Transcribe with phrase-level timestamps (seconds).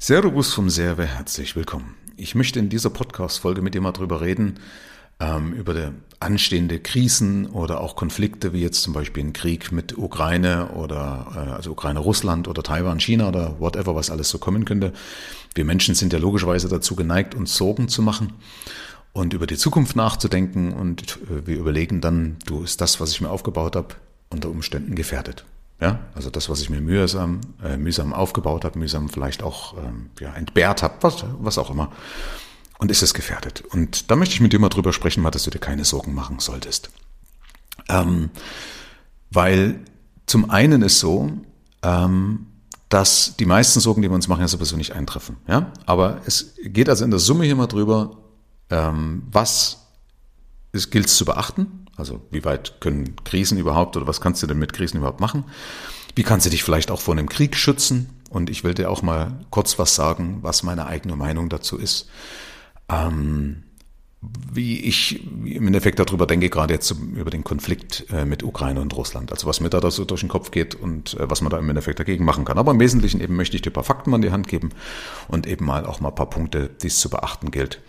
[0.00, 1.96] Servus vom Serve, herzlich willkommen.
[2.16, 4.60] Ich möchte in dieser Podcast-Folge mit dir mal drüber reden,
[5.18, 5.90] ähm, über
[6.20, 11.50] anstehende Krisen oder auch Konflikte, wie jetzt zum Beispiel ein Krieg mit Ukraine oder äh,
[11.50, 14.92] also Ukraine-Russland oder Taiwan-China oder whatever, was alles so kommen könnte.
[15.56, 18.34] Wir Menschen sind ja logischerweise dazu geneigt, uns Sorgen zu machen
[19.12, 23.20] und über die Zukunft nachzudenken und äh, wir überlegen dann, du ist das, was ich
[23.20, 23.96] mir aufgebaut habe,
[24.30, 25.44] unter Umständen gefährdet.
[25.80, 30.10] Ja, also das, was ich mir mühsam, äh, mühsam aufgebaut habe, mühsam vielleicht auch ähm,
[30.18, 31.92] ja, entbehrt habe, was, was auch immer.
[32.78, 33.62] Und ist es gefährdet?
[33.70, 36.14] Und da möchte ich mit dir mal drüber sprechen, mal, dass du dir keine Sorgen
[36.14, 36.90] machen solltest.
[37.88, 38.30] Ähm,
[39.30, 39.80] weil
[40.26, 41.30] zum einen ist so,
[41.82, 42.46] ähm,
[42.88, 45.36] dass die meisten Sorgen, die wir uns machen, ja sowieso nicht eintreffen.
[45.46, 45.72] Ja?
[45.86, 48.16] Aber es geht also in der Summe hier mal drüber,
[48.70, 49.86] ähm, was
[50.72, 54.72] es zu beachten also wie weit können Krisen überhaupt oder was kannst du denn mit
[54.72, 55.44] Krisen überhaupt machen?
[56.14, 58.10] Wie kannst du dich vielleicht auch vor einem Krieg schützen?
[58.30, 62.08] Und ich will dir auch mal kurz was sagen, was meine eigene Meinung dazu ist.
[62.88, 63.64] Ähm,
[64.20, 68.96] wie ich im Endeffekt darüber denke, gerade jetzt über den Konflikt äh, mit Ukraine und
[68.96, 69.30] Russland.
[69.30, 71.68] Also was mir da so durch den Kopf geht und äh, was man da im
[71.68, 72.58] Endeffekt dagegen machen kann.
[72.58, 74.70] Aber im Wesentlichen eben möchte ich dir ein paar Fakten an die Hand geben
[75.28, 77.80] und eben mal auch mal ein paar Punkte, die es zu beachten gilt,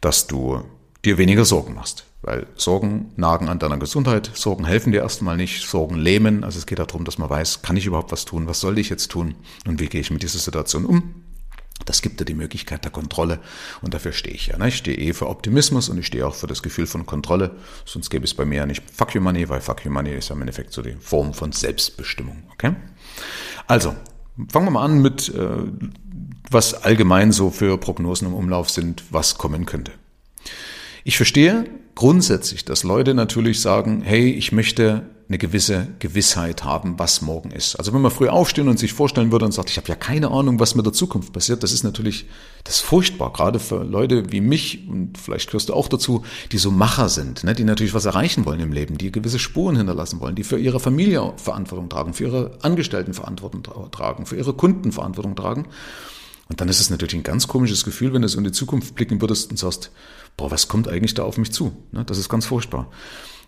[0.00, 0.62] dass du
[1.04, 2.06] dir weniger Sorgen machst.
[2.22, 6.44] Weil Sorgen nagen an deiner Gesundheit, Sorgen helfen dir erstmal nicht, Sorgen lähmen.
[6.44, 8.88] Also es geht darum, dass man weiß, kann ich überhaupt was tun, was soll ich
[8.90, 9.34] jetzt tun
[9.66, 11.14] und wie gehe ich mit dieser Situation um.
[11.84, 13.40] Das gibt dir die Möglichkeit der Kontrolle
[13.80, 14.58] und dafür stehe ich ja.
[14.58, 14.68] Ne?
[14.68, 17.56] Ich stehe eh für Optimismus und ich stehe auch für das Gefühl von Kontrolle.
[17.84, 20.28] Sonst gäbe es bei mir ja nicht Fuck You Money, weil Fuck You Money ist
[20.28, 22.44] ja im Endeffekt so die Form von Selbstbestimmung.
[22.52, 22.76] Okay?
[23.66, 23.96] Also,
[24.50, 25.48] fangen wir mal an mit, äh,
[26.50, 29.92] was allgemein so für Prognosen im Umlauf sind, was kommen könnte.
[31.04, 37.22] Ich verstehe grundsätzlich, dass Leute natürlich sagen, hey, ich möchte eine gewisse Gewissheit haben, was
[37.22, 37.76] morgen ist.
[37.76, 40.30] Also wenn man früh aufstehen und sich vorstellen würde und sagt, ich habe ja keine
[40.30, 42.26] Ahnung, was mit der Zukunft passiert, das ist natürlich,
[42.64, 46.58] das ist furchtbar, gerade für Leute wie mich und vielleicht gehörst du auch dazu, die
[46.58, 50.20] so Macher sind, ne, die natürlich was erreichen wollen im Leben, die gewisse Spuren hinterlassen
[50.20, 54.92] wollen, die für ihre Familie Verantwortung tragen, für ihre Angestellten Verantwortung tragen, für ihre Kunden
[54.92, 55.66] Verantwortung tragen.
[56.50, 58.94] Und dann ist es natürlich ein ganz komisches Gefühl, wenn du so in die Zukunft
[58.94, 59.90] blicken würdest und sagst,
[60.36, 61.72] boah, was kommt eigentlich da auf mich zu?
[61.92, 62.90] Ne, das ist ganz furchtbar.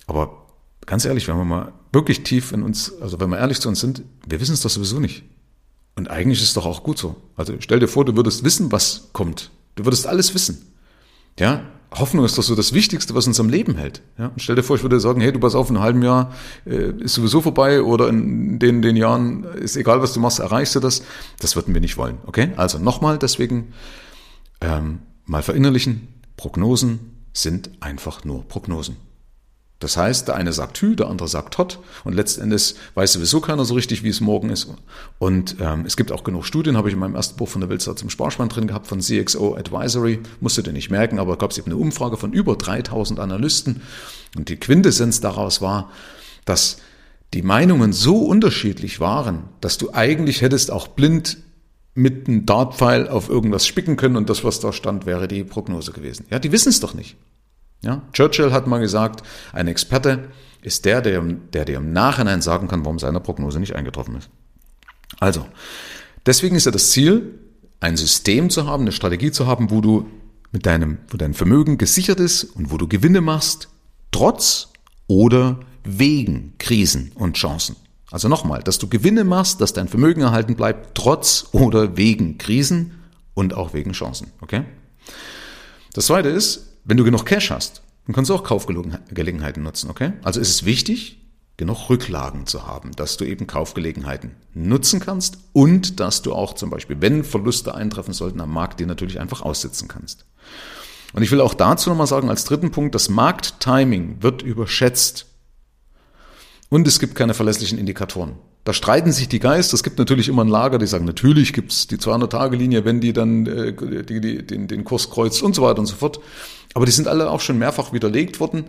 [0.06, 0.46] Aber
[0.86, 3.80] ganz ehrlich, wenn wir mal wirklich tief in uns, also wenn wir ehrlich zu uns
[3.80, 5.24] sind, wir wissen es doch sowieso nicht.
[5.96, 7.16] Und eigentlich ist es doch auch gut so.
[7.36, 9.50] Also stell dir vor, du würdest wissen, was kommt.
[9.76, 10.72] Du würdest alles wissen.
[11.38, 11.64] Ja,
[11.98, 14.02] Hoffnung ist doch so das Wichtigste, was uns am Leben hält.
[14.18, 14.26] Ja?
[14.26, 16.32] Und stell dir vor, ich würde sagen, hey, du pass auf, in einem halben Jahr
[16.66, 20.74] äh, ist sowieso vorbei oder in den, den Jahren ist egal, was du machst, erreichst
[20.74, 21.02] du das.
[21.38, 22.18] Das würden wir nicht wollen.
[22.26, 22.50] Okay?
[22.56, 23.72] Also nochmal, deswegen
[24.60, 28.96] ähm, mal verinnerlichen, Prognosen sind einfach nur Prognosen.
[29.80, 33.66] Das heißt, der eine sagt Hü, der andere sagt Hot und letztendlich weiß sowieso keiner
[33.66, 34.68] so richtig, wie es morgen ist.
[35.18, 37.68] Und ähm, es gibt auch genug Studien, habe ich in meinem ersten Buch von der
[37.68, 41.50] Wildsau zum Sparschwein drin gehabt, von CXO Advisory, musst du dir nicht merken, aber gab
[41.50, 43.82] es eben eine Umfrage von über 3000 Analysten
[44.36, 45.90] und die Quintessenz daraus war,
[46.46, 46.78] dass
[47.34, 51.38] die Meinungen so unterschiedlich waren, dass du eigentlich hättest auch blind
[51.94, 55.92] mit einem Dartpfeil auf irgendwas spicken können und das, was da stand, wäre die Prognose
[55.92, 56.26] gewesen.
[56.30, 57.16] Ja, die wissen es doch nicht.
[57.82, 58.02] Ja?
[58.12, 59.22] Churchill hat mal gesagt,
[59.52, 60.28] ein Experte
[60.62, 64.30] ist der, der, der dir im Nachhinein sagen kann, warum seine Prognose nicht eingetroffen ist.
[65.20, 65.46] Also,
[66.26, 67.38] deswegen ist ja das Ziel,
[67.80, 70.06] ein System zu haben, eine Strategie zu haben, wo du
[70.50, 73.68] mit deinem, wo dein Vermögen gesichert ist und wo du Gewinne machst,
[74.10, 74.68] trotz
[75.06, 77.76] oder wegen Krisen und Chancen.
[78.14, 83.00] Also nochmal, dass du Gewinne machst, dass dein Vermögen erhalten bleibt, trotz oder wegen Krisen
[83.34, 84.30] und auch wegen Chancen.
[84.40, 84.62] Okay?
[85.94, 90.12] Das zweite ist, wenn du genug Cash hast, dann kannst du auch Kaufgelegenheiten nutzen, okay?
[90.22, 91.22] Also ist es wichtig,
[91.56, 96.70] genug Rücklagen zu haben, dass du eben Kaufgelegenheiten nutzen kannst und dass du auch zum
[96.70, 100.24] Beispiel, wenn Verluste eintreffen sollten am Markt, die natürlich einfach aussitzen kannst.
[101.14, 105.26] Und ich will auch dazu nochmal sagen, als dritten Punkt, das Markttiming wird überschätzt.
[106.74, 108.32] Und es gibt keine verlässlichen Indikatoren.
[108.64, 109.74] Da streiten sich die Geister.
[109.74, 113.46] Es gibt natürlich immer ein Lager, die sagen, natürlich gibt's die 200-Tage-Linie, wenn die dann
[113.46, 116.18] äh, die, die, den, den Kurs kreuzt und so weiter und so fort.
[116.74, 118.64] Aber die sind alle auch schon mehrfach widerlegt worden.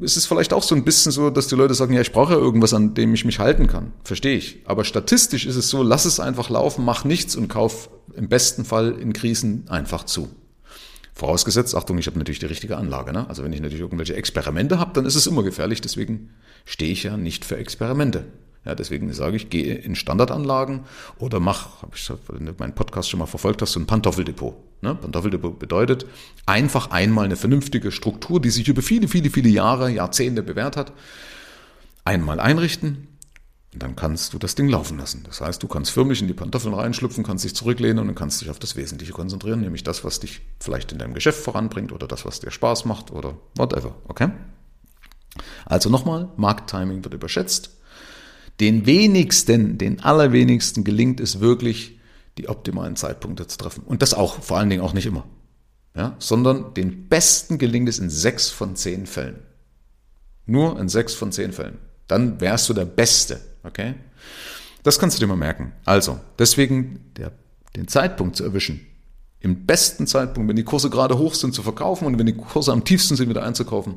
[0.00, 2.32] Es ist vielleicht auch so ein bisschen so, dass die Leute sagen, ja, ich brauche
[2.32, 3.92] ja irgendwas, an dem ich mich halten kann.
[4.02, 4.62] Verstehe ich.
[4.64, 8.64] Aber statistisch ist es so, lass es einfach laufen, mach nichts und kauf im besten
[8.64, 10.30] Fall in Krisen einfach zu.
[11.14, 13.12] Vorausgesetzt, Achtung, ich habe natürlich die richtige Anlage.
[13.12, 13.28] Ne?
[13.28, 15.80] Also wenn ich natürlich irgendwelche Experimente habe, dann ist es immer gefährlich.
[15.80, 16.30] Deswegen
[16.64, 18.24] stehe ich ja nicht für Experimente.
[18.64, 20.84] Ja, deswegen sage ich, gehe in Standardanlagen
[21.18, 24.54] oder mach, habe ich wenn du meinen Podcast schon mal verfolgt hast, so ein Pantoffeldepot.
[24.82, 24.94] Ne?
[24.94, 26.06] Pantoffeldepot bedeutet
[26.46, 30.92] einfach einmal eine vernünftige Struktur, die sich über viele, viele, viele Jahre, Jahrzehnte bewährt hat,
[32.04, 33.08] einmal einrichten
[33.72, 35.22] Und dann kannst du das Ding laufen lassen.
[35.24, 38.50] Das heißt, du kannst förmlich in die Pantoffeln reinschlüpfen, kannst dich zurücklehnen und kannst dich
[38.50, 42.26] auf das Wesentliche konzentrieren, nämlich das, was dich vielleicht in deinem Geschäft voranbringt oder das,
[42.26, 43.94] was dir Spaß macht oder whatever.
[44.08, 44.30] Okay?
[45.64, 47.70] Also nochmal, Markttiming wird überschätzt.
[48.60, 51.98] Den wenigsten, den allerwenigsten gelingt es wirklich,
[52.38, 53.84] die optimalen Zeitpunkte zu treffen.
[53.84, 55.24] Und das auch, vor allen Dingen auch nicht immer.
[55.94, 59.40] Ja, sondern den besten gelingt es in sechs von zehn Fällen.
[60.46, 61.78] Nur in sechs von zehn Fällen.
[62.08, 63.40] Dann wärst du der Beste.
[63.64, 63.94] Okay?
[64.82, 65.72] Das kannst du dir mal merken.
[65.84, 67.32] Also, deswegen der,
[67.76, 68.86] den Zeitpunkt zu erwischen.
[69.40, 72.72] Im besten Zeitpunkt, wenn die Kurse gerade hoch sind, zu verkaufen und wenn die Kurse
[72.72, 73.96] am tiefsten sind, wieder einzukaufen.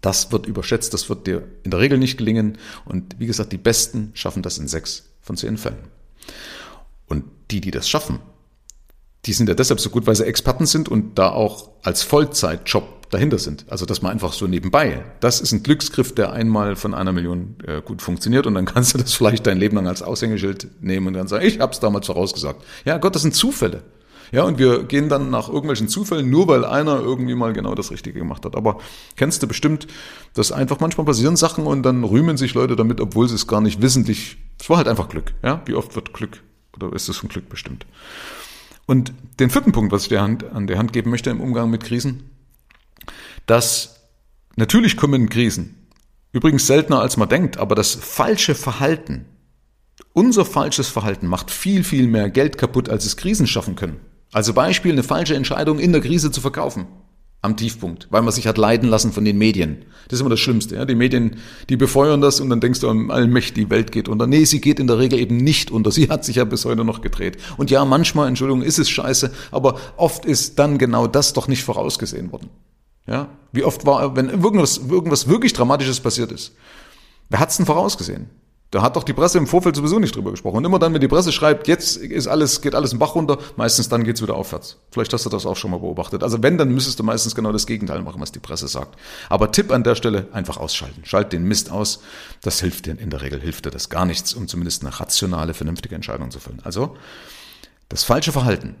[0.00, 2.58] Das wird überschätzt, das wird dir in der Regel nicht gelingen.
[2.84, 5.88] Und wie gesagt, die Besten schaffen das in sechs von zehn Fällen.
[7.06, 8.20] Und die, die das schaffen,
[9.26, 12.99] die sind ja deshalb so gut, weil sie Experten sind und da auch als Vollzeitjob
[13.10, 13.66] dahinter sind.
[13.68, 15.04] Also das mal einfach so nebenbei.
[15.20, 18.94] Das ist ein Glücksgriff, der einmal von einer Million äh, gut funktioniert und dann kannst
[18.94, 21.80] du das vielleicht dein Leben lang als Aushängeschild nehmen und dann sagen, ich habe es
[21.80, 22.64] damals vorausgesagt.
[22.84, 23.82] Ja Gott, das sind Zufälle.
[24.32, 27.90] Ja, und wir gehen dann nach irgendwelchen Zufällen, nur weil einer irgendwie mal genau das
[27.90, 28.54] Richtige gemacht hat.
[28.54, 28.78] Aber
[29.16, 29.88] kennst du bestimmt,
[30.34, 33.60] dass einfach manchmal passieren Sachen und dann rühmen sich Leute damit, obwohl sie es gar
[33.60, 35.32] nicht wissentlich, es war halt einfach Glück.
[35.42, 36.42] Ja, wie oft wird Glück
[36.76, 37.86] oder ist es von Glück bestimmt?
[38.86, 41.82] Und den vierten Punkt, was ich dir an der Hand geben möchte im Umgang mit
[41.82, 42.29] Krisen,
[43.46, 44.08] dass
[44.56, 45.88] natürlich kommen Krisen.
[46.32, 49.24] Übrigens seltener als man denkt, aber das falsche Verhalten,
[50.12, 54.00] unser falsches Verhalten macht viel, viel mehr Geld kaputt, als es Krisen schaffen können.
[54.32, 56.86] Also Beispiel, eine falsche Entscheidung in der Krise zu verkaufen
[57.42, 59.86] am Tiefpunkt, weil man sich hat leiten lassen von den Medien.
[60.08, 60.74] Das ist immer das Schlimmste.
[60.76, 60.84] Ja?
[60.84, 61.36] Die Medien,
[61.70, 64.26] die befeuern das und dann denkst du, allmächtig, die Welt geht unter.
[64.26, 65.90] Nee, sie geht in der Regel eben nicht unter.
[65.90, 67.38] Sie hat sich ja bis heute noch gedreht.
[67.56, 71.64] Und ja, manchmal, Entschuldigung, ist es scheiße, aber oft ist dann genau das doch nicht
[71.64, 72.50] vorausgesehen worden.
[73.10, 73.28] Ja?
[73.52, 76.54] Wie oft war, wenn irgendwas, irgendwas wirklich Dramatisches passiert ist,
[77.28, 78.30] wer hat's denn vorausgesehen?
[78.70, 80.58] Da hat doch die Presse im Vorfeld sowieso nicht drüber gesprochen.
[80.58, 83.38] Und immer dann, wenn die Presse schreibt, jetzt ist alles, geht alles im Bach runter,
[83.56, 84.76] meistens dann geht's wieder aufwärts.
[84.92, 86.22] Vielleicht hast du das auch schon mal beobachtet.
[86.22, 88.96] Also wenn, dann müsstest du meistens genau das Gegenteil machen, was die Presse sagt.
[89.28, 91.04] Aber Tipp an der Stelle, einfach ausschalten.
[91.04, 92.00] Schalt den Mist aus.
[92.42, 95.52] Das hilft dir, in der Regel hilft dir das gar nichts, um zumindest eine rationale,
[95.52, 96.60] vernünftige Entscheidung zu fällen.
[96.62, 96.96] Also,
[97.88, 98.76] das falsche Verhalten,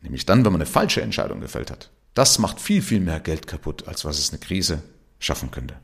[0.00, 3.46] nämlich dann, wenn man eine falsche Entscheidung gefällt hat, das macht viel, viel mehr Geld
[3.46, 4.82] kaputt, als was es eine Krise
[5.18, 5.76] schaffen könnte.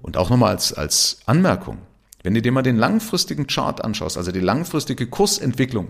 [0.00, 1.78] Und auch nochmal als, als Anmerkung,
[2.22, 5.88] wenn du dir mal den langfristigen Chart anschaust, also die langfristige Kursentwicklung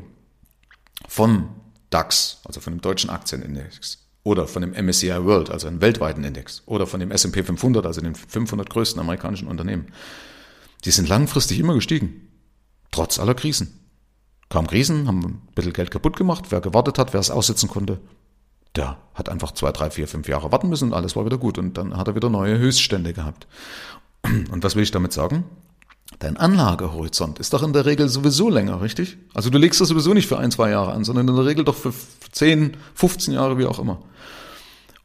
[1.09, 1.51] vom
[1.91, 6.63] DAX, also von dem deutschen Aktienindex, oder von dem MSCI World, also einem weltweiten Index,
[6.67, 9.87] oder von dem S&P 500, also den 500 größten amerikanischen Unternehmen,
[10.85, 12.29] die sind langfristig immer gestiegen,
[12.91, 13.79] trotz aller Krisen.
[14.49, 18.01] Kaum Krisen, haben ein bisschen Geld kaputt gemacht, wer gewartet hat, wer es aussetzen konnte,
[18.77, 21.59] der hat einfach zwei, drei, vier, fünf Jahre warten müssen und alles war wieder gut
[21.59, 23.47] und dann hat er wieder neue Höchststände gehabt.
[24.25, 25.45] Und was will ich damit sagen?
[26.19, 29.19] Dein Anlagehorizont ist doch in der Regel sowieso länger, richtig?
[29.35, 31.65] Also du legst das sowieso nicht für ein, zwei Jahre an, sondern in der Regel
[31.65, 31.93] doch für
[32.31, 34.03] 10, 15 Jahre, wie auch immer.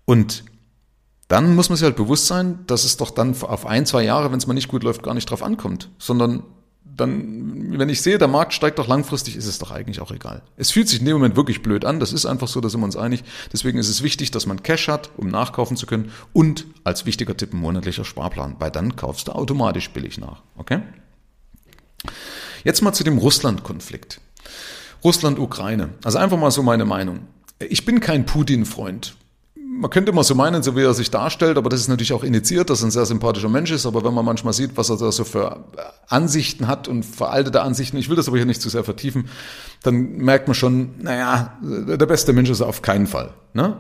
[0.06, 0.44] Und
[1.28, 4.32] dann muss man sich halt bewusst sein, dass es doch dann auf ein, zwei Jahre,
[4.32, 6.44] wenn es mal nicht gut läuft, gar nicht drauf ankommt, sondern
[6.98, 10.42] dann, wenn ich sehe, der Markt steigt doch langfristig, ist es doch eigentlich auch egal.
[10.58, 12.82] Es fühlt sich in dem Moment wirklich blöd an, das ist einfach so, da sind
[12.82, 13.24] wir uns einig.
[13.54, 17.38] Deswegen ist es wichtig, dass man Cash hat, um nachkaufen zu können und als wichtiger
[17.38, 20.42] Tipp ein monatlicher Sparplan, weil dann kaufst du automatisch billig nach.
[20.58, 20.82] Okay?
[22.64, 24.20] Jetzt mal zu dem Russland-Konflikt.
[25.04, 25.90] Russland-Ukraine.
[26.04, 27.28] Also einfach mal so meine Meinung.
[27.60, 29.16] Ich bin kein Putin-Freund
[29.78, 32.24] man könnte immer so meinen, so wie er sich darstellt, aber das ist natürlich auch
[32.24, 33.86] initiiert, dass er ein sehr sympathischer Mensch ist.
[33.86, 35.66] Aber wenn man manchmal sieht, was er da so für
[36.08, 39.30] Ansichten hat und veraltete Ansichten, ich will das aber hier nicht zu sehr vertiefen,
[39.84, 43.34] dann merkt man schon, naja, der beste Mensch ist er auf keinen Fall.
[43.54, 43.78] Ne?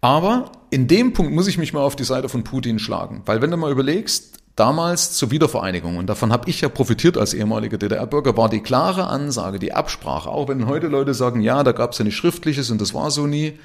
[0.00, 3.22] Aber in dem Punkt muss ich mich mal auf die Seite von Putin schlagen.
[3.24, 7.34] Weil wenn du mal überlegst, damals zur Wiedervereinigung, und davon habe ich ja profitiert als
[7.34, 11.72] ehemaliger DDR-Bürger, war die klare Ansage, die Absprache, auch wenn heute Leute sagen, ja, da
[11.72, 13.58] gab es ja nichts Schriftliches und das war so nie,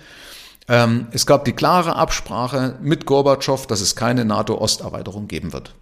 [0.70, 5.74] ähm, es gab die klare Absprache mit Gorbatschow, dass es keine NATO-Osterweiterung geben wird.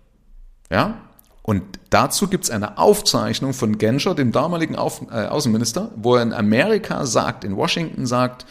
[0.71, 1.01] Ja?
[1.43, 6.23] Und dazu gibt es eine Aufzeichnung von Genscher, dem damaligen Auf, äh, Außenminister, wo er
[6.23, 8.45] in Amerika sagt, in Washington sagt,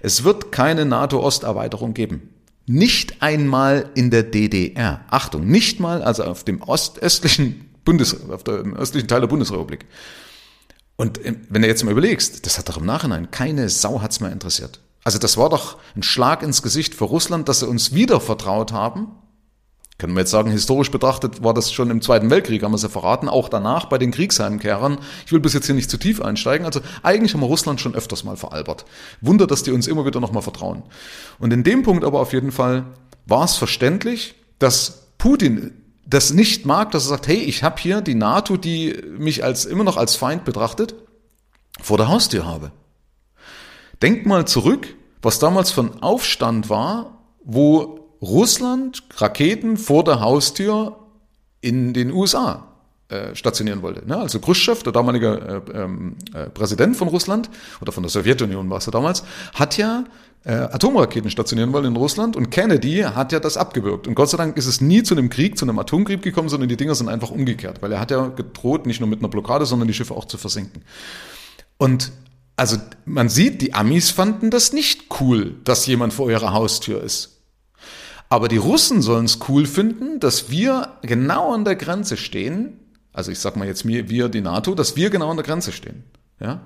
[0.00, 2.30] es wird keine NATO-Osterweiterung geben.
[2.66, 5.00] Nicht einmal in der DDR.
[5.10, 9.86] Achtung, nicht mal, also auf dem ostöstlichen Bundes, auf dem östlichen Teil der Bundesrepublik.
[10.96, 14.20] Und äh, wenn du jetzt mal überlegst, das hat doch im Nachhinein keine Sau hat's
[14.20, 14.81] mehr interessiert.
[15.04, 18.72] Also das war doch ein Schlag ins Gesicht für Russland, dass sie uns wieder vertraut
[18.72, 19.08] haben.
[19.98, 22.88] Können wir jetzt sagen, historisch betrachtet war das schon im Zweiten Weltkrieg, haben wir sie
[22.88, 24.98] verraten, auch danach bei den Kriegsheimkehrern.
[25.26, 26.66] Ich will bis jetzt hier nicht zu tief einsteigen.
[26.66, 28.84] Also eigentlich haben wir Russland schon öfters mal veralbert.
[29.20, 30.82] Wunder, dass die uns immer wieder nochmal vertrauen.
[31.38, 32.86] Und in dem Punkt aber auf jeden Fall
[33.26, 35.72] war es verständlich, dass Putin
[36.04, 39.64] das nicht mag, dass er sagt, hey, ich habe hier die NATO, die mich als
[39.64, 40.94] immer noch als Feind betrachtet,
[41.80, 42.72] vor der Haustür habe.
[44.02, 50.98] Denk mal zurück, was damals von Aufstand war, wo Russland Raketen vor der Haustür
[51.60, 52.66] in den USA
[53.08, 54.06] äh, stationieren wollte.
[54.06, 54.16] Ne?
[54.16, 58.78] Also Khrushchev, der damalige äh, ähm, äh, Präsident von Russland oder von der Sowjetunion war
[58.78, 59.22] es ja damals,
[59.54, 60.04] hat ja
[60.44, 64.08] äh, Atomraketen stationieren wollen in Russland und Kennedy hat ja das abgewürgt.
[64.08, 66.68] Und Gott sei Dank ist es nie zu einem Krieg, zu einem Atomkrieg gekommen, sondern
[66.68, 69.66] die Dinger sind einfach umgekehrt, weil er hat ja gedroht, nicht nur mit einer Blockade,
[69.66, 70.82] sondern die Schiffe auch zu versenken.
[71.78, 72.10] Und
[72.56, 77.42] also man sieht, die Amis fanden das nicht cool, dass jemand vor ihrer Haustür ist.
[78.28, 82.78] Aber die Russen sollen es cool finden, dass wir genau an der Grenze stehen
[83.12, 85.72] also ich sag mal jetzt mir, wir, die NATO, dass wir genau an der Grenze
[85.72, 86.04] stehen.
[86.40, 86.60] Ja?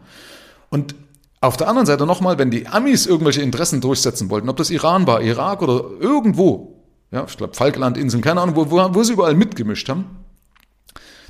[0.70, 0.94] Und
[1.40, 5.06] auf der anderen Seite nochmal, wenn die Amis irgendwelche Interessen durchsetzen wollten, ob das Iran
[5.06, 9.34] war, Irak oder irgendwo, ja, ich glaube Falklandinseln, keine Ahnung, wo, wo, wo sie überall
[9.34, 10.06] mitgemischt haben,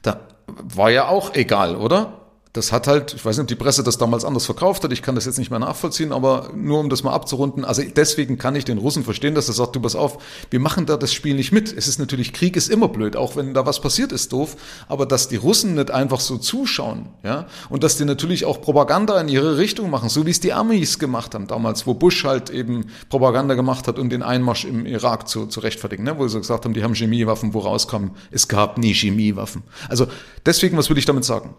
[0.02, 2.25] da war ja auch egal, oder?
[2.56, 5.02] Das hat halt, ich weiß nicht, ob die Presse das damals anders verkauft hat, ich
[5.02, 8.56] kann das jetzt nicht mehr nachvollziehen, aber nur um das mal abzurunden, also deswegen kann
[8.56, 10.18] ich den Russen verstehen, dass er sagt, du pass auf,
[10.50, 11.72] wir machen da das Spiel nicht mit.
[11.72, 14.56] Es ist natürlich, Krieg ist immer blöd, auch wenn da was passiert ist, doof,
[14.88, 19.20] aber dass die Russen nicht einfach so zuschauen, ja, und dass die natürlich auch Propaganda
[19.20, 22.48] in ihre Richtung machen, so wie es die Amis gemacht haben damals, wo Bush halt
[22.50, 26.38] eben Propaganda gemacht hat, um den Einmarsch im Irak zu, zu rechtfertigen, ne, wo sie
[26.38, 29.62] gesagt haben, die haben Chemiewaffen, wo rauskam, es gab nie Chemiewaffen.
[29.88, 30.06] Also
[30.44, 31.54] deswegen, was will ich damit sagen?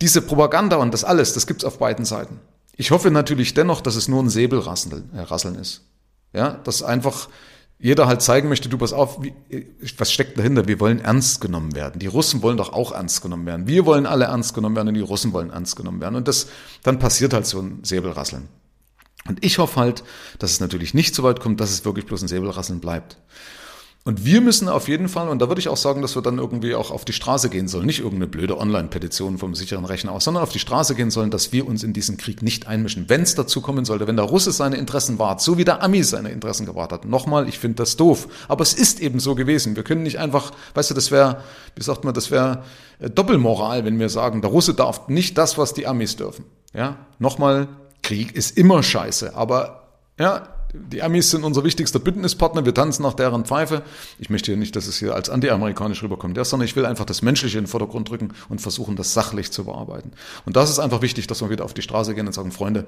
[0.00, 2.40] Diese Propaganda und das alles, das gibt's auf beiden Seiten.
[2.76, 5.82] Ich hoffe natürlich dennoch, dass es nur ein Säbelrasseln äh, ist.
[6.32, 7.28] Ja, dass einfach
[7.80, 9.34] jeder halt zeigen möchte, du pass auf, wie,
[9.96, 10.66] was steckt dahinter?
[10.66, 12.00] Wir wollen ernst genommen werden.
[12.00, 13.68] Die Russen wollen doch auch ernst genommen werden.
[13.68, 16.16] Wir wollen alle ernst genommen werden und die Russen wollen ernst genommen werden.
[16.16, 16.48] Und das,
[16.82, 18.48] dann passiert halt so ein Säbelrasseln.
[19.28, 20.02] Und ich hoffe halt,
[20.38, 23.18] dass es natürlich nicht so weit kommt, dass es wirklich bloß ein Säbelrasseln bleibt.
[24.04, 26.38] Und wir müssen auf jeden Fall, und da würde ich auch sagen, dass wir dann
[26.38, 30.24] irgendwie auch auf die Straße gehen sollen, nicht irgendeine blöde Online-Petition vom sicheren Rechner aus,
[30.24, 33.08] sondern auf die Straße gehen sollen, dass wir uns in diesen Krieg nicht einmischen.
[33.08, 36.02] Wenn es dazu kommen sollte, wenn der Russe seine Interessen wahrt, so wie der Ami
[36.04, 37.04] seine Interessen gewahrt hat.
[37.04, 38.28] Nochmal, ich finde das doof.
[38.48, 39.76] Aber es ist eben so gewesen.
[39.76, 41.42] Wir können nicht einfach, weißt du, das wäre,
[41.76, 42.62] wie sagt man, das wäre
[43.00, 46.46] äh, Doppelmoral, wenn wir sagen, der Russe darf nicht das, was die Amis dürfen.
[46.72, 47.68] Ja, nochmal,
[48.02, 49.88] Krieg ist immer scheiße, aber
[50.18, 53.82] ja, die Amis sind unser wichtigster Bündnispartner, wir tanzen nach deren Pfeife.
[54.18, 57.06] Ich möchte hier nicht, dass es hier als anti-amerikanisch rüberkommt, ja, sondern ich will einfach
[57.06, 60.12] das Menschliche in den Vordergrund drücken und versuchen, das sachlich zu bearbeiten.
[60.44, 62.86] Und das ist einfach wichtig, dass wir wieder auf die Straße gehen und sagen, Freunde,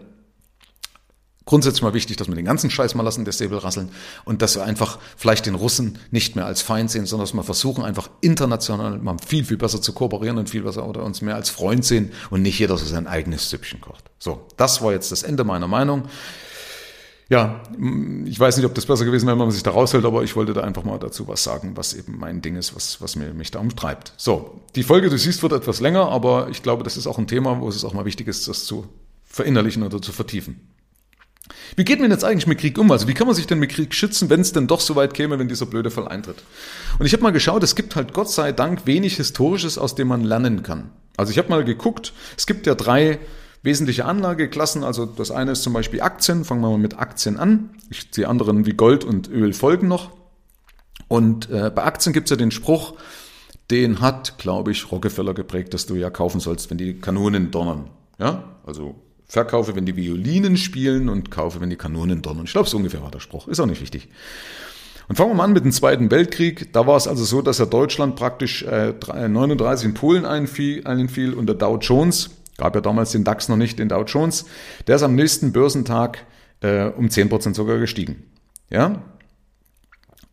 [1.47, 3.89] grundsätzlich mal wichtig, dass wir den ganzen Scheiß mal lassen, der Säbel rasseln
[4.25, 7.43] und dass wir einfach vielleicht den Russen nicht mehr als Feind sehen, sondern dass wir
[7.43, 11.35] versuchen, einfach international mal viel, viel besser zu kooperieren und viel besser oder uns mehr
[11.35, 14.05] als Freund sehen und nicht jeder so sein eigenes Süppchen kocht.
[14.19, 16.05] So, das war jetzt das Ende meiner Meinung
[17.31, 17.63] ja,
[18.25, 20.35] ich weiß nicht, ob das besser gewesen wäre, wenn man sich da raushält, aber ich
[20.35, 23.33] wollte da einfach mal dazu was sagen, was eben mein Ding ist, was, was mir,
[23.33, 24.13] mich da umtreibt.
[24.17, 27.29] So, die Folge, du siehst, wird etwas länger, aber ich glaube, das ist auch ein
[27.29, 28.89] Thema, wo es auch mal wichtig ist, das zu
[29.25, 30.61] verinnerlichen oder zu vertiefen.
[31.77, 32.91] Wie geht man jetzt eigentlich mit Krieg um?
[32.91, 35.15] Also wie kann man sich denn mit Krieg schützen, wenn es denn doch so weit
[35.15, 36.43] käme, wenn dieser blöde Fall eintritt?
[36.99, 40.09] Und ich habe mal geschaut, es gibt halt Gott sei Dank wenig Historisches, aus dem
[40.09, 40.91] man lernen kann.
[41.17, 43.21] Also ich habe mal geguckt, es gibt ja drei
[43.63, 44.85] wesentliche Anlageklassen.
[44.85, 46.45] Also das eine ist zum Beispiel Aktien.
[46.45, 47.71] Fangen wir mal mit Aktien an.
[47.91, 50.11] Ich, die anderen wie Gold und Öl folgen noch.
[51.09, 52.95] Und äh, bei Aktien gibt es ja den Spruch,
[53.71, 57.91] den hat, glaube ich, Rockefeller geprägt, dass du ja kaufen sollst, wenn die Kanonen donnern.
[58.19, 58.95] Ja, also
[59.27, 62.45] verkaufe, wenn die Violinen spielen und kaufe, wenn die Kanonen donnern.
[62.45, 63.49] Ich glaube, so ungefähr war der Spruch.
[63.49, 64.09] Ist auch nicht wichtig.
[65.09, 66.73] Und fangen wir mal an mit dem Zweiten Weltkrieg.
[66.73, 71.35] Da war es also so, dass ja Deutschland praktisch äh, 39 in Polen einfiel, einfiel
[71.35, 74.45] und der Dow Jones gab ja damals den DAX noch nicht, den Dow Jones,
[74.87, 76.27] der ist am nächsten Börsentag
[76.61, 78.25] äh, um 10% sogar gestiegen.
[78.69, 79.03] Ja?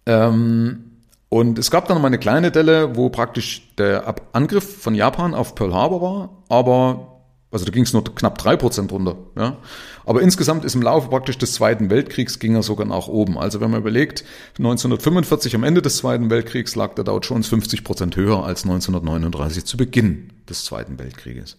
[0.05, 0.83] Ähm,
[1.29, 5.55] und es gab dann mal eine kleine Delle, wo praktisch der Angriff von Japan auf
[5.55, 7.13] Pearl Harbor war, aber
[7.49, 9.15] also da ging es nur knapp 3% runter.
[9.37, 9.57] Ja?
[10.05, 13.37] Aber insgesamt ist im Laufe praktisch des Zweiten Weltkriegs ging er sogar nach oben.
[13.37, 14.25] Also wenn man überlegt,
[14.57, 19.77] 1945 am Ende des Zweiten Weltkriegs lag der Dow Jones 50% höher als 1939 zu
[19.77, 21.57] Beginn des Zweiten Weltkrieges.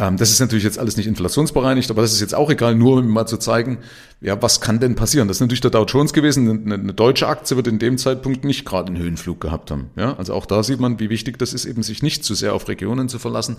[0.00, 2.96] Ähm, das ist natürlich jetzt alles nicht inflationsbereinigt, aber das ist jetzt auch egal, nur
[2.96, 3.78] um mal zu zeigen,
[4.22, 5.28] ja, was kann denn passieren?
[5.28, 6.48] Das ist natürlich der Dow Jones gewesen.
[6.48, 9.90] Eine, eine deutsche Aktie wird in dem Zeitpunkt nicht gerade einen Höhenflug gehabt haben.
[9.96, 12.54] Ja, also auch da sieht man, wie wichtig das ist, eben sich nicht zu sehr
[12.54, 13.58] auf Regionen zu verlassen,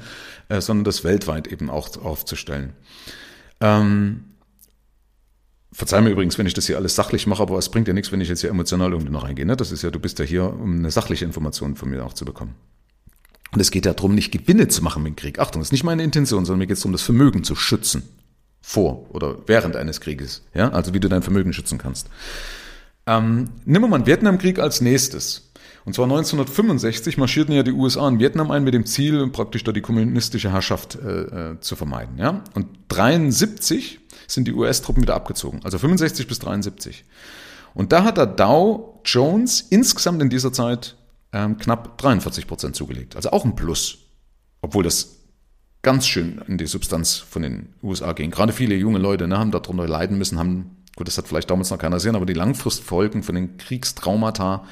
[0.49, 2.73] äh, sondern das weltweit eben auch aufzustellen.
[3.59, 4.23] Ähm,
[5.73, 8.11] Verzeih mir übrigens, wenn ich das hier alles sachlich mache, aber es bringt ja nichts,
[8.11, 9.45] wenn ich jetzt hier emotional irgendwie noch reingehe.
[9.45, 9.55] Ne?
[9.55, 12.25] Das ist ja, du bist ja hier, um eine sachliche Information von mir auch zu
[12.25, 12.55] bekommen.
[13.53, 15.39] Und es geht ja darum, nicht Gewinne zu machen mit dem Krieg.
[15.39, 18.03] Achtung, das ist nicht meine Intention, sondern mir geht es darum, das Vermögen zu schützen.
[18.61, 20.43] Vor oder während eines Krieges.
[20.53, 22.09] Ja, also wie du dein Vermögen schützen kannst.
[23.07, 25.51] Ähm, nimm mal einen Vietnamkrieg als nächstes.
[25.83, 29.71] Und zwar 1965 marschierten ja die USA in Vietnam ein mit dem Ziel, praktisch da
[29.71, 32.17] die kommunistische Herrschaft äh, äh zu vermeiden.
[32.19, 32.43] Ja?
[32.53, 37.03] Und 73 sind die US-Truppen wieder abgezogen, also 65 bis 73.
[37.73, 40.97] Und da hat der Dow Jones insgesamt in dieser Zeit
[41.33, 43.15] ähm, knapp 43 Prozent zugelegt.
[43.15, 43.99] Also auch ein Plus.
[44.61, 45.21] Obwohl das
[45.81, 48.31] ganz schön in die Substanz von den USA ging.
[48.31, 51.71] Gerade viele junge Leute ne, haben darunter leiden müssen, haben, gut, das hat vielleicht damals
[51.71, 54.65] noch keiner gesehen, aber die Langfristfolgen von den Kriegstraumata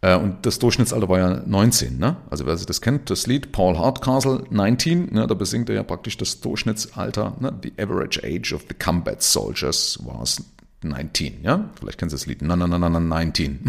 [0.00, 1.98] äh, und das Durchschnittsalter war ja 19.
[1.98, 2.16] Ne?
[2.28, 5.82] Also wer sich das kennt, das Lied Paul Hardcastle 19, ne, da besingt er ja
[5.84, 7.36] praktisch das Durchschnittsalter.
[7.38, 7.52] Ne?
[7.62, 10.42] The average age of the combat soldiers was
[10.84, 11.70] 19, ja?
[11.78, 12.42] Vielleicht kennst du das Lied.
[12.42, 13.60] Na, na, na, na, na, 19.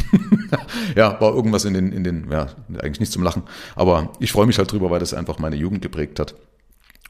[0.96, 2.48] ja, war irgendwas in den, in den, ja,
[2.80, 3.44] eigentlich nicht zum Lachen.
[3.76, 6.36] Aber ich freue mich halt drüber, weil das einfach meine Jugend geprägt hat.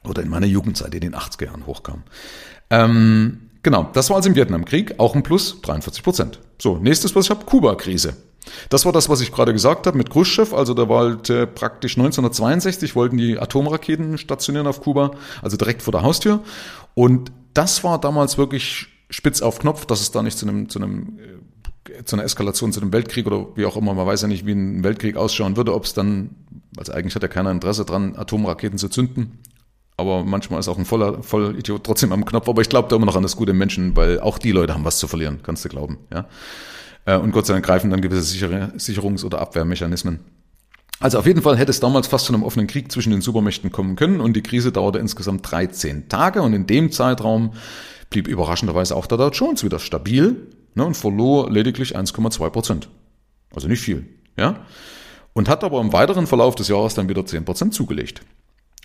[0.03, 2.03] Oder in meiner Jugendzeit in den 80er Jahren hochkam.
[2.69, 6.39] Ähm, genau, das war also im Vietnamkrieg, auch ein Plus, 43 Prozent.
[6.59, 8.15] So, nächstes, was ich habe, Kuba-Krise.
[8.69, 10.55] Das war das, was ich gerade gesagt habe mit Khrushchev.
[10.55, 15.81] Also da war halt äh, praktisch 1962 wollten die Atomraketen stationieren auf Kuba, also direkt
[15.81, 16.41] vor der Haustür.
[16.93, 20.79] Und das war damals wirklich spitz auf Knopf, dass es da nicht zu einem, zu
[20.79, 24.27] einem äh, zu einer Eskalation, zu einem Weltkrieg oder wie auch immer, man weiß ja
[24.27, 26.31] nicht, wie ein Weltkrieg ausschauen würde, ob es dann,
[26.77, 29.39] also eigentlich hat ja keiner Interesse dran, Atomraketen zu zünden,
[29.97, 33.05] aber manchmal ist auch ein voller Vollidiot trotzdem am Knopf, aber ich glaube da immer
[33.05, 35.69] noch an das gute Menschen, weil auch die Leute haben was zu verlieren, kannst du
[35.69, 36.25] glauben, ja.
[37.05, 40.21] Äh, und Gott sei Dank greifen dann gewisse Sicherungs- oder Abwehrmechanismen.
[40.99, 43.73] Also auf jeden Fall hätte es damals fast zu einem offenen Krieg zwischen den Supermächten
[43.73, 47.51] kommen können und die Krise dauerte insgesamt 13 Tage und in dem Zeitraum
[48.13, 52.89] blieb überraschenderweise auch der Dow Jones wieder stabil ne, und verlor lediglich 1,2 Prozent.
[53.53, 54.05] Also nicht viel.
[54.37, 54.65] Ja?
[55.33, 58.21] Und hat aber im weiteren Verlauf des Jahres dann wieder 10 Prozent zugelegt.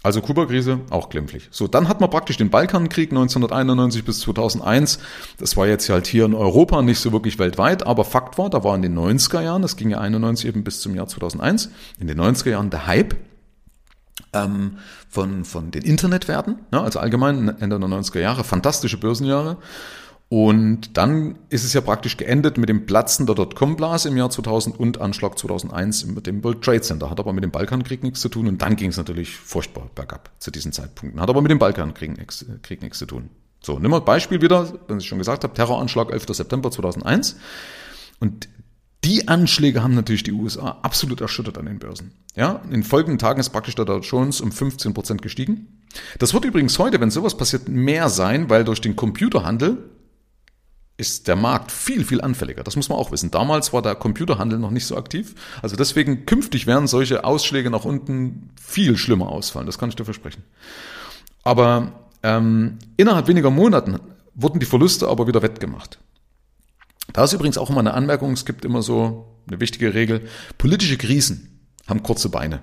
[0.03, 1.49] Also Kuba-Krise auch glimpflich.
[1.51, 5.01] So, dann hat man praktisch den Balkankrieg 1991 bis 2001.
[5.39, 8.63] Das war jetzt halt hier in Europa, nicht so wirklich weltweit, aber Fakt war, da
[8.63, 12.07] war in den 90er Jahren, das ging ja 91 eben bis zum Jahr 2001, in
[12.07, 13.17] den 90er Jahren der Hype
[14.33, 19.59] ähm, von, von den Internetwerten, ne, also allgemein Ende der 90er Jahre, fantastische Börsenjahre.
[20.31, 24.79] Und dann ist es ja praktisch geendet mit dem Platzen der Dotcom-Blase im Jahr 2000
[24.79, 27.09] und Anschlag 2001 mit dem World Trade Center.
[27.09, 30.31] Hat aber mit dem Balkankrieg nichts zu tun und dann ging es natürlich furchtbar bergab
[30.39, 31.19] zu diesen Zeitpunkten.
[31.19, 33.31] Hat aber mit dem Balkankrieg nichts, Krieg nichts zu tun.
[33.63, 36.27] So, nimm mal Beispiel wieder, wenn ich schon gesagt habe, Terroranschlag 11.
[36.29, 37.37] September 2001.
[38.21, 38.49] Und
[39.05, 42.13] die Anschläge haben natürlich die USA absolut erschüttert an den Börsen.
[42.35, 45.85] Ja, in den folgenden Tagen ist praktisch der Dow Jones um 15 Prozent gestiegen.
[46.19, 49.91] Das wird übrigens heute, wenn sowas passiert, mehr sein, weil durch den Computerhandel
[50.97, 52.65] ist der Markt viel, viel anfälliger.
[52.65, 53.31] Das muss man auch wissen.
[53.31, 55.37] Damals war der Computerhandel noch nicht so aktiv.
[55.63, 59.67] Also deswegen künftig werden solche Ausschläge nach unten viel schlimmer ausfallen.
[59.67, 60.43] Das kann ich dir versprechen.
[61.45, 61.93] Aber
[62.25, 64.01] ähm, innerhalb weniger Monaten
[64.35, 66.01] wurden die Verluste aber wieder wettgemacht.
[67.13, 70.99] Da ist übrigens auch immer eine Anmerkung, es gibt immer so eine wichtige Regel, politische
[70.99, 72.61] Krisen haben kurze Beine.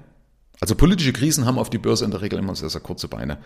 [0.61, 3.39] Also politische Krisen haben auf die Börse in der Regel immer sehr, sehr kurze Beine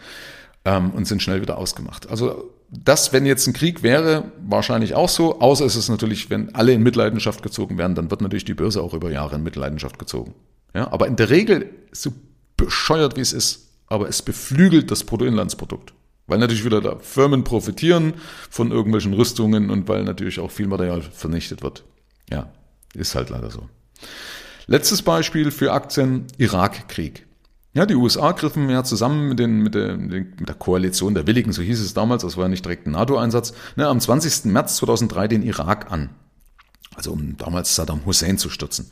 [0.66, 2.10] ähm, und sind schnell wieder ausgemacht.
[2.10, 6.54] Also das, wenn jetzt ein Krieg wäre, wahrscheinlich auch so, außer es ist natürlich, wenn
[6.54, 9.98] alle in Mitleidenschaft gezogen werden, dann wird natürlich die Börse auch über Jahre in Mitleidenschaft
[9.98, 10.36] gezogen.
[10.76, 12.12] Ja, aber in der Regel, so
[12.58, 15.94] bescheuert wie es ist, aber es beflügelt das Bruttoinlandsprodukt.
[16.30, 18.14] Weil natürlich wieder da Firmen profitieren
[18.50, 21.84] von irgendwelchen Rüstungen und weil natürlich auch viel Material vernichtet wird.
[22.30, 22.52] Ja,
[22.94, 23.68] ist halt leider so.
[24.68, 27.26] Letztes Beispiel für Aktien, Irakkrieg.
[27.74, 31.52] Ja, die USA griffen ja zusammen mit, den, mit, der, mit der Koalition der Willigen,
[31.52, 34.46] so hieß es damals, das war ja nicht direkt ein NATO-Einsatz, ne, am 20.
[34.46, 36.10] März 2003 den Irak an.
[36.96, 38.92] Also um damals Saddam Hussein zu stürzen.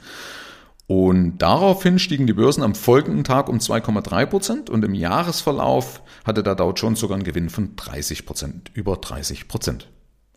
[0.88, 6.44] Und daraufhin stiegen die Börsen am folgenden Tag um 2,3 Prozent und im Jahresverlauf hatte
[6.44, 9.90] der Dow Jones sogar einen Gewinn von 30 Prozent, über 30 Prozent.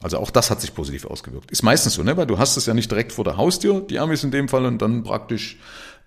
[0.02, 1.50] Also auch das hat sich positiv ausgewirkt.
[1.50, 2.16] Ist meistens so, ne?
[2.16, 4.64] weil du hast es ja nicht direkt vor der Haustür, die Amis in dem Fall,
[4.64, 5.58] und dann praktisch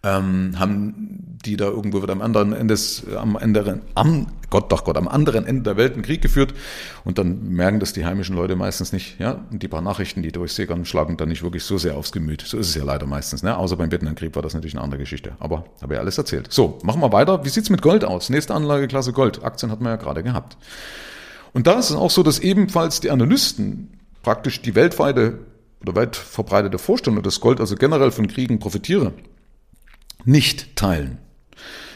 [0.04, 2.78] ähm, haben die da irgendwo wieder am anderen Ende,
[3.18, 6.54] am anderen, am Gott doch Gott, am anderen Ende der Welt einen Krieg geführt
[7.04, 10.32] und dann merken das die heimischen Leute meistens nicht, ja, und die paar Nachrichten, die
[10.32, 12.42] durchsickern, schlagen dann nicht wirklich so sehr aufs Gemüt.
[12.42, 15.00] So ist es ja leider meistens, ne, außer beim Vietnamkrieg war das natürlich eine andere
[15.00, 16.48] Geschichte, aber habe ja alles erzählt.
[16.52, 17.44] So, machen wir weiter.
[17.44, 18.30] Wie sieht's mit Gold aus?
[18.30, 19.44] Nächste Anlageklasse Gold.
[19.44, 20.58] Aktien hat man ja gerade gehabt.
[21.54, 23.90] Und da ist es auch so, dass ebenfalls die Analysten
[24.22, 25.40] praktisch die weltweite
[25.82, 29.14] oder weit verbreitete Vorstellung, dass Gold also generell von Kriegen profitiere,
[30.26, 31.18] nicht teilen.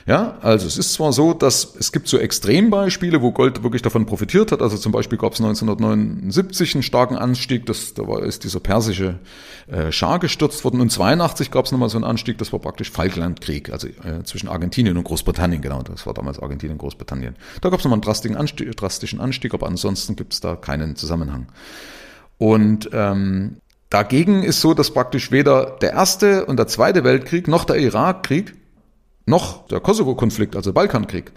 [0.08, 4.06] Ja, also es ist zwar so, dass es gibt so Extrembeispiele, wo Gold wirklich davon
[4.06, 4.62] profitiert hat.
[4.62, 9.20] Also zum Beispiel gab es 1979 einen starken Anstieg, das, da war, ist dieser persische
[9.68, 10.80] äh, Schah gestürzt worden.
[10.80, 14.48] Und 82 gab es nochmal so einen Anstieg, das war praktisch Falklandkrieg, also äh, zwischen
[14.48, 17.36] Argentinien und Großbritannien, genau, das war damals Argentinien und Großbritannien.
[17.60, 20.96] Da gab es nochmal einen drastischen Anstieg, drastischen Anstieg, aber ansonsten gibt es da keinen
[20.96, 21.48] Zusammenhang.
[22.38, 23.58] Und ähm,
[23.90, 28.54] Dagegen ist so, dass praktisch weder der erste und der zweite Weltkrieg noch der Irakkrieg
[29.26, 31.32] noch der Kosovo-Konflikt, also Balkankrieg,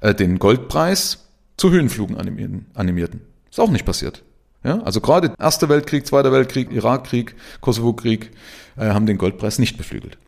[0.00, 2.66] äh, den Goldpreis zu Höhenflugen animierten.
[2.74, 3.20] animierten.
[3.50, 4.22] Ist auch nicht passiert.
[4.64, 8.32] Ja, also gerade Erster Weltkrieg, Zweiter Weltkrieg, Irakkrieg, Kosovo-Krieg
[8.76, 10.18] äh, haben den Goldpreis nicht beflügelt.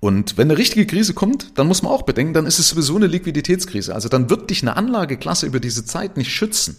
[0.00, 2.96] Und wenn eine richtige Krise kommt, dann muss man auch bedenken, dann ist es sowieso
[2.96, 3.94] eine Liquiditätskrise.
[3.94, 6.76] Also dann wird dich eine Anlageklasse über diese Zeit nicht schützen.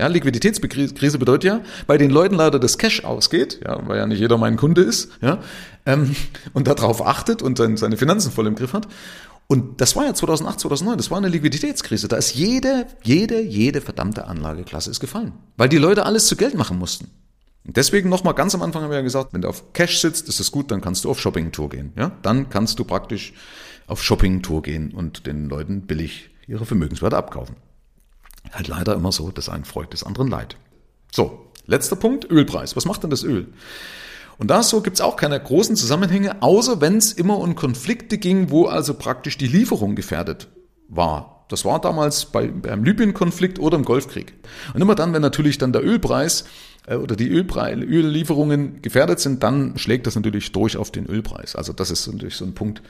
[0.00, 4.18] Ja, Liquiditätskrise bedeutet ja, bei den Leuten leider das Cash ausgeht, ja, weil ja nicht
[4.18, 5.40] jeder mein Kunde ist, ja,
[5.84, 6.16] ähm,
[6.54, 8.88] und darauf achtet und dann seine Finanzen voll im Griff hat.
[9.46, 12.08] Und das war ja 2008, 2009, das war eine Liquiditätskrise.
[12.08, 16.54] Da ist jede, jede, jede verdammte Anlageklasse ist gefallen, weil die Leute alles zu Geld
[16.54, 17.10] machen mussten.
[17.66, 20.30] Und deswegen nochmal ganz am Anfang haben wir ja gesagt, wenn du auf Cash sitzt,
[20.30, 21.92] ist das gut, dann kannst du auf Shopping-Tour gehen.
[21.98, 23.34] Ja, dann kannst du praktisch
[23.86, 27.56] auf Shopping-Tour gehen und den Leuten billig ihre Vermögenswerte abkaufen.
[28.52, 30.56] Halt leider immer so, dass ein Freud des anderen leid.
[31.12, 32.76] So, letzter Punkt, Ölpreis.
[32.76, 33.48] Was macht denn das Öl?
[34.38, 38.50] Und da so gibt's auch keine großen Zusammenhänge, außer wenn es immer um Konflikte ging,
[38.50, 40.48] wo also praktisch die Lieferung gefährdet
[40.88, 41.44] war.
[41.48, 44.32] Das war damals bei, beim Libyen-Konflikt oder im Golfkrieg.
[44.72, 46.44] Und immer dann, wenn natürlich dann der Ölpreis
[46.86, 51.56] äh, oder die Ölpreis, Öllieferungen gefährdet sind, dann schlägt das natürlich durch auf den Ölpreis.
[51.56, 52.82] Also das ist natürlich so ein Punkt.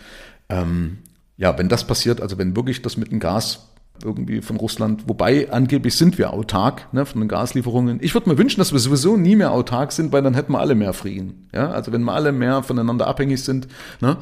[0.50, 0.98] Ähm,
[1.36, 3.69] ja, wenn das passiert, also wenn wirklich das mit dem Gas
[4.04, 7.98] irgendwie von Russland, wobei angeblich sind wir autark ne, von den Gaslieferungen.
[8.02, 10.60] Ich würde mir wünschen, dass wir sowieso nie mehr autark sind, weil dann hätten wir
[10.60, 11.48] alle mehr Frieden.
[11.54, 13.68] Ja, also wenn wir alle mehr voneinander abhängig sind,
[14.00, 14.16] ne,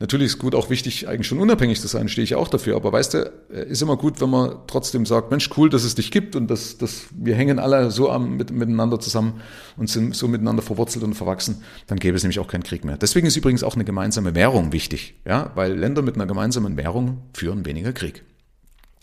[0.00, 2.74] Natürlich ist gut auch wichtig, eigentlich schon unabhängig zu sein, stehe ich auch dafür.
[2.74, 5.94] Aber weißt du, äh, ist immer gut, wenn man trotzdem sagt, Mensch, cool, dass es
[5.94, 9.42] dich gibt und dass, dass wir hängen alle so am, mit, miteinander zusammen
[9.76, 12.96] und sind so miteinander verwurzelt und verwachsen, dann gäbe es nämlich auch keinen Krieg mehr.
[12.96, 17.18] Deswegen ist übrigens auch eine gemeinsame Währung wichtig, ja, weil Länder mit einer gemeinsamen Währung
[17.34, 18.24] führen weniger Krieg.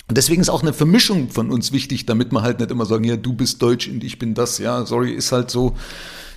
[0.08, 3.04] Und deswegen ist auch eine Vermischung von uns wichtig, damit man halt nicht immer sagen,
[3.04, 5.76] ja, du bist Deutsch und ich bin das, ja, sorry, ist halt so,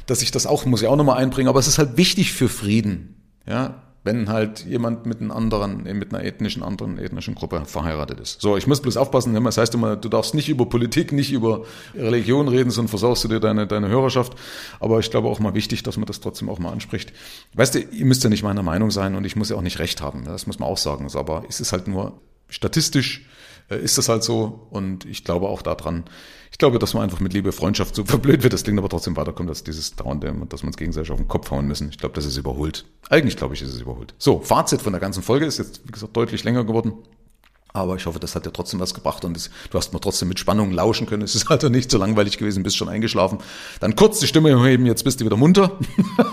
[0.06, 2.48] dass ich das auch, muss ich auch nochmal einbringen, aber es ist halt wichtig für
[2.48, 3.14] Frieden,
[3.46, 8.40] ja, wenn halt jemand mit einem anderen, mit einer ethnischen, anderen ethnischen Gruppe verheiratet ist.
[8.40, 11.64] So, ich muss bloß aufpassen, das heißt immer, du darfst nicht über Politik, nicht über
[11.94, 14.32] Religion reden, sonst versaust du dir deine, deine Hörerschaft.
[14.80, 17.12] Aber ich glaube auch mal wichtig, dass man das trotzdem auch mal anspricht.
[17.54, 19.78] Weißt du, ihr müsst ja nicht meiner Meinung sein und ich muss ja auch nicht
[19.78, 20.24] recht haben.
[20.24, 21.06] Das muss man auch sagen.
[21.14, 23.30] Aber es ist halt nur statistisch äh,
[23.76, 24.66] ist das halt so.
[24.70, 26.04] Und ich glaube auch daran,
[26.50, 29.16] ich glaube, dass man einfach mit Liebe, Freundschaft so verblöd wird, das Ding aber trotzdem
[29.16, 31.88] weiterkommt, dass dieses dauernde, dass wir uns gegenseitig auf den Kopf hauen müssen.
[31.90, 32.84] Ich glaube, das ist überholt.
[33.08, 34.14] Eigentlich glaube ich, ist es überholt.
[34.18, 36.94] So, Fazit von der ganzen Folge ist jetzt, wie gesagt, deutlich länger geworden.
[37.72, 40.28] Aber ich hoffe, das hat dir trotzdem was gebracht und das, du hast mir trotzdem
[40.28, 41.22] mit Spannung lauschen können.
[41.22, 43.38] Es ist also nicht so langweilig gewesen, bist schon eingeschlafen.
[43.78, 45.78] Dann kurz die Stimme heben, jetzt bist du wieder munter.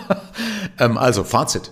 [0.79, 1.71] ähm, also, Fazit.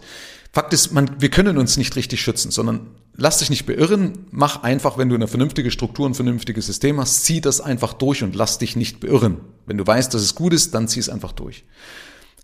[0.54, 4.63] Fakt ist, man, wir können uns nicht richtig schützen, sondern lass dich nicht beirren, mach
[4.63, 8.36] einfach, wenn du eine vernünftige Struktur, ein vernünftiges System hast, zieh das einfach durch und
[8.36, 9.38] lass dich nicht beirren.
[9.65, 11.65] Wenn du weißt, dass es gut ist, dann zieh es einfach durch.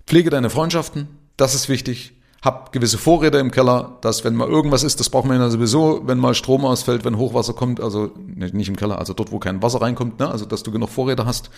[0.08, 1.08] Pflege deine Freundschaften,
[1.38, 2.14] das ist wichtig.
[2.42, 6.02] Hab gewisse Vorräte im Keller, dass wenn mal irgendwas ist, das braucht man ja sowieso,
[6.06, 9.62] wenn mal Strom ausfällt, wenn Hochwasser kommt, also nicht im Keller, also dort, wo kein
[9.62, 10.32] Wasser reinkommt, ne?
[10.32, 11.52] also dass du genug Vorräte hast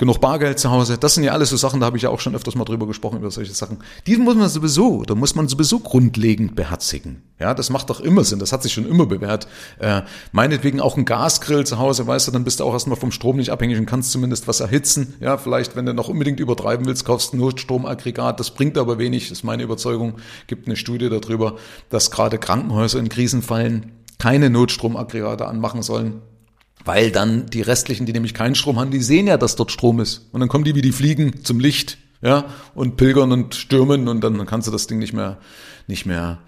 [0.00, 0.96] genug Bargeld zu Hause.
[0.96, 2.86] Das sind ja alles so Sachen, da habe ich ja auch schon öfters mal drüber
[2.86, 3.84] gesprochen, über solche Sachen.
[4.06, 7.20] Die muss man sowieso, da muss man sowieso grundlegend beherzigen.
[7.38, 9.46] Ja, das macht doch immer Sinn, das hat sich schon immer bewährt.
[9.78, 10.00] Äh,
[10.32, 13.36] meinetwegen auch ein Gasgrill zu Hause, weißt du, dann bist du auch erstmal vom Strom
[13.36, 15.14] nicht abhängig und kannst zumindest was erhitzen.
[15.20, 18.96] Ja, vielleicht, wenn du noch unbedingt übertreiben willst, kaufst du nur Stromaggregat, das bringt aber
[18.96, 20.14] wenig, ist meine Überzeugung.
[20.46, 21.56] Gibt eine Studie darüber,
[21.90, 26.22] dass gerade Krankenhäuser in Krisenfallen keine Notstromaggregate anmachen sollen,
[26.84, 30.00] weil dann die restlichen, die nämlich keinen Strom haben, die sehen ja, dass dort Strom
[30.00, 30.28] ist.
[30.32, 34.22] Und dann kommen die wie die Fliegen zum Licht, ja, und pilgern und stürmen und
[34.22, 35.38] dann kannst du das Ding nicht mehr,
[35.86, 36.38] nicht mehr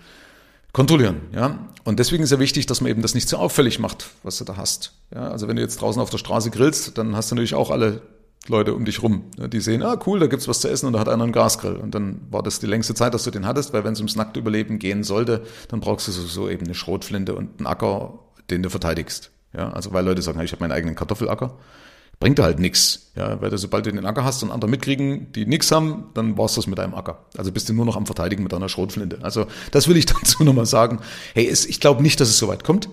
[0.73, 1.69] kontrollieren, ja.
[1.85, 4.45] Und deswegen ist ja wichtig, dass man eben das nicht so auffällig macht, was du
[4.45, 4.93] da hast.
[5.13, 7.71] Ja, also wenn du jetzt draußen auf der Straße grillst, dann hast du natürlich auch
[7.71, 8.03] alle
[8.47, 9.25] Leute um dich rum.
[9.37, 11.75] Die sehen, ah cool, da gibt's was zu essen und da hat einer einen Gasgrill.
[11.75, 14.15] Und dann war das die längste Zeit, dass du den hattest, weil wenn es ums
[14.15, 18.63] nackte Überleben gehen sollte, dann brauchst du sowieso eben eine Schrotflinte und einen Acker, den
[18.63, 19.32] du verteidigst.
[19.57, 21.59] Ja, also weil Leute sagen, ich habe meinen eigenen Kartoffelacker.
[22.21, 23.11] Bringt halt nix.
[23.17, 26.39] Ja, weil du, sobald du den Acker hast und andere mitkriegen, die nix haben, dann
[26.39, 27.27] war's das mit deinem Acker.
[27.37, 29.19] Also bist du nur noch am Verteidigen mit deiner Schrotflinte.
[29.23, 31.01] Also das will ich dazu nochmal sagen.
[31.35, 32.89] Hey, es, ich glaube nicht, dass es so weit kommt.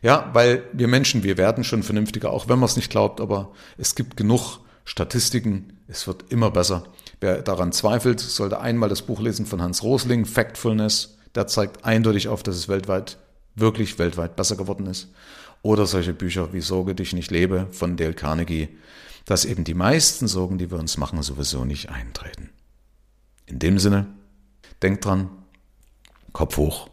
[0.00, 3.50] Ja, weil wir Menschen, wir werden schon vernünftiger, auch wenn man es nicht glaubt, aber
[3.78, 6.84] es gibt genug Statistiken, es wird immer besser.
[7.20, 11.18] Wer daran zweifelt, sollte einmal das Buch lesen von Hans Rosling, Factfulness.
[11.34, 13.18] Der zeigt eindeutig auf, dass es weltweit,
[13.54, 15.08] wirklich weltweit besser geworden ist.
[15.62, 18.68] Oder solche Bücher wie Sorge dich nicht lebe von Dale Carnegie,
[19.24, 22.50] dass eben die meisten Sorgen, die wir uns machen, sowieso nicht eintreten.
[23.46, 24.06] In dem Sinne,
[24.82, 25.30] denk dran,
[26.32, 26.88] Kopf hoch.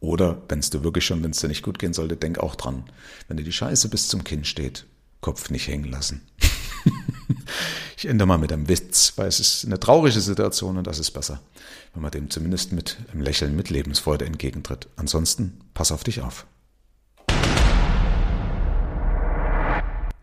[0.00, 2.56] Oder wenn es dir wirklich schon, wenn es dir nicht gut gehen sollte, denk auch
[2.56, 2.84] dran,
[3.28, 4.84] wenn dir die Scheiße bis zum Kinn steht,
[5.20, 6.22] Kopf nicht hängen lassen.
[7.96, 11.12] Ich ende mal mit einem Witz, weil es ist eine traurige Situation und das ist
[11.12, 11.40] besser,
[11.94, 14.88] wenn man dem zumindest mit einem Lächeln, mit Lebensfreude entgegentritt.
[14.96, 16.44] Ansonsten pass auf dich auf.